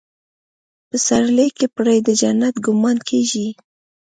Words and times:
پسرلي 0.89 1.47
کې 1.57 1.65
پرې 1.75 1.97
د 2.07 2.09
جنت 2.21 2.55
ګمان 2.65 2.97
کېږي. 3.09 3.47